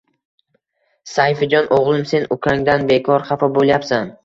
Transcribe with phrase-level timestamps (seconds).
[1.11, 4.13] “Sayfijon, o‘g‘lim, sen ukangdan bekor xafa bo‘lyapsan